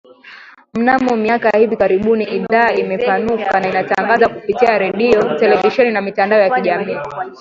Mnamo 0.73 1.15
miaka 1.15 1.49
ya 1.49 1.59
hivi 1.59 1.77
karibuni 1.77 2.23
idhaa 2.23 2.71
imepanuka 2.71 3.59
na 3.59 3.69
inatangaza 3.69 4.29
kupitia 4.29 4.77
redio, 4.77 5.21
televisheni 5.39 5.91
na 5.91 6.01
mitandao 6.01 6.39
ya 6.39 6.49
kijamii 6.49 6.97